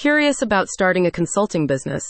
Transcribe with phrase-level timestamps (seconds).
[0.00, 2.02] Curious about starting a consulting business?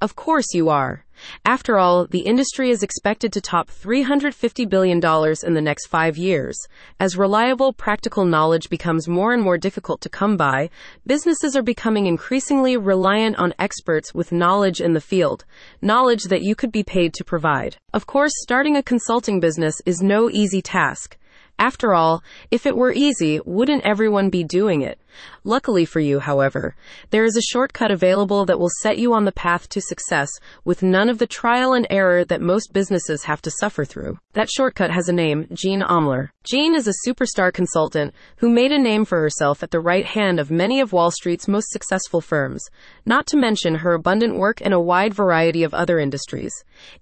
[0.00, 1.04] Of course you are.
[1.44, 6.58] After all, the industry is expected to top $350 billion in the next five years.
[6.98, 10.70] As reliable, practical knowledge becomes more and more difficult to come by,
[11.06, 15.44] businesses are becoming increasingly reliant on experts with knowledge in the field,
[15.80, 17.76] knowledge that you could be paid to provide.
[17.94, 21.16] Of course, starting a consulting business is no easy task.
[21.58, 24.98] After all, if it were easy, wouldn't everyone be doing it?
[25.44, 26.74] Luckily for you, however,
[27.10, 30.28] there is a shortcut available that will set you on the path to success
[30.64, 34.18] with none of the trial and error that most businesses have to suffer through.
[34.32, 36.30] That shortcut has a name, Jeanne Omlor.
[36.44, 40.38] Jeanne is a superstar consultant who made a name for herself at the right hand
[40.38, 42.64] of many of Wall Street's most successful firms,
[43.04, 46.52] not to mention her abundant work in a wide variety of other industries.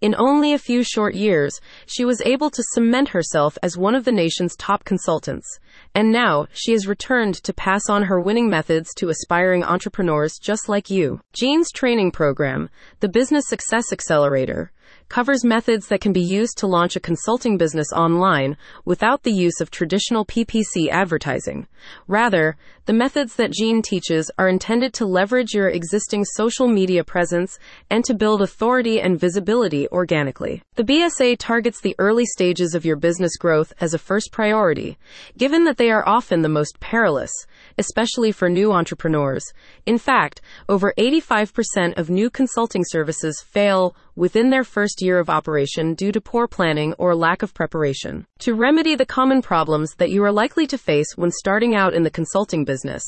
[0.00, 4.04] In only a few short years, she was able to cement herself as one of
[4.04, 5.58] the nation's top consultants.
[5.94, 10.68] And now, she has returned to pass on her winning methods to aspiring entrepreneurs just
[10.68, 11.20] like you.
[11.32, 12.68] Jeanne's training program,
[13.00, 14.70] the Business Success Accelerator,
[15.08, 19.60] covers methods that can be used to launch a consulting business online without the use
[19.60, 21.66] of traditional PPC advertising.
[22.08, 27.58] Rather, the methods that Jeanne teaches are intended to leverage your existing social media presence
[27.90, 30.62] and to build authority and visibility organically.
[30.74, 34.98] The BSA targets the early stages of your business growth as a first priority,
[35.38, 37.32] given that they are often the most perilous,
[37.78, 39.44] especially for new entrepreneurs.
[39.86, 45.94] In fact, over 85% of new consulting services fail within their first year of operation
[45.94, 48.26] due to poor planning or lack of preparation.
[48.40, 52.02] To remedy the common problems that you are likely to face when starting out in
[52.02, 53.02] the consulting business,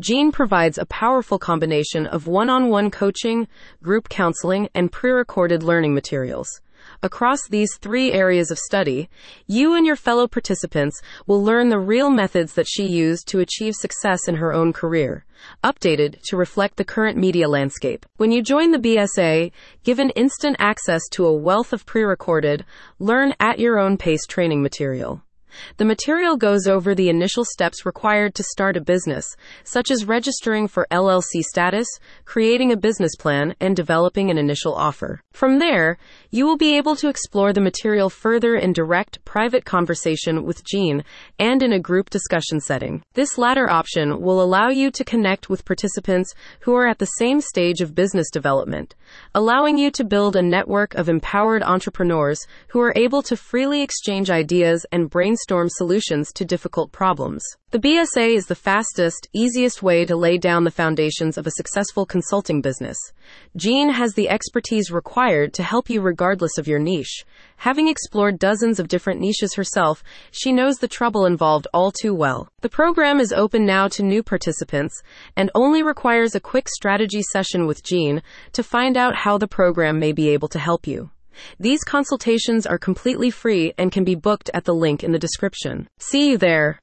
[0.00, 3.48] Jeanne provides a powerful combination of one-on-one coaching,
[3.82, 6.60] group counseling, and pre-recorded learning materials.
[7.02, 9.08] Across these three areas of study,
[9.46, 13.74] you and your fellow participants will learn the real methods that she used to achieve
[13.74, 15.24] success in her own career,
[15.64, 18.06] updated to reflect the current media landscape.
[18.16, 22.64] When you join the BSA, given instant access to a wealth of pre-recorded,
[22.98, 25.22] learn at your own pace training material.
[25.76, 30.68] The material goes over the initial steps required to start a business, such as registering
[30.68, 31.86] for LLC status,
[32.24, 35.20] creating a business plan, and developing an initial offer.
[35.32, 35.98] From there,
[36.30, 41.04] you will be able to explore the material further in direct, private conversation with Jeanne
[41.38, 43.02] and in a group discussion setting.
[43.14, 47.40] This latter option will allow you to connect with participants who are at the same
[47.40, 48.94] stage of business development,
[49.34, 54.30] allowing you to build a network of empowered entrepreneurs who are able to freely exchange
[54.30, 57.42] ideas and brainstorm brainstorm solutions to difficult problems.
[57.70, 62.04] The BSA is the fastest, easiest way to lay down the foundations of a successful
[62.04, 62.96] consulting business.
[63.56, 67.24] Jeanne has the expertise required to help you regardless of your niche.
[67.56, 72.48] Having explored dozens of different niches herself, she knows the trouble involved all too well.
[72.60, 75.00] The program is open now to new participants
[75.36, 79.98] and only requires a quick strategy session with Jeanne to find out how the program
[79.98, 81.10] may be able to help you.
[81.58, 85.88] These consultations are completely free and can be booked at the link in the description.
[85.98, 86.78] See you there.